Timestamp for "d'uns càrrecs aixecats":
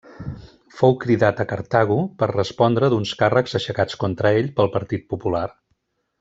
2.95-4.01